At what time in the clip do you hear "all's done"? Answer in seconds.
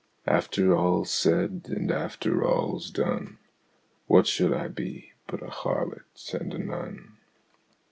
2.43-3.37